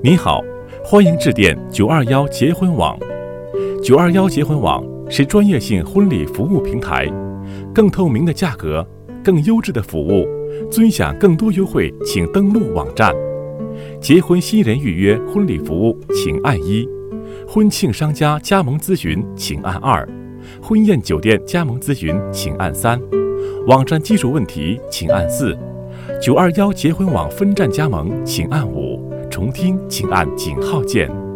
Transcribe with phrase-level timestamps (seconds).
[0.00, 0.40] 您好，
[0.84, 2.96] 欢迎致电九二幺结婚网。
[3.82, 7.12] 九二幺结婚网是专业性婚礼服务平台，
[7.74, 8.86] 更透明的价格，
[9.24, 10.24] 更优质的服务，
[10.70, 13.12] 尊享更多优惠，请登录网站。
[14.00, 16.86] 结婚新人预约婚礼服务，请按一；
[17.48, 20.06] 婚庆商家加盟咨询，请按二；
[20.62, 23.00] 婚宴酒店加盟咨询，请按三；
[23.66, 25.56] 网站技术问题，请按四；
[26.22, 28.87] 九二幺结婚网分站加盟，请按五。
[29.30, 31.27] 重听，请按井号键。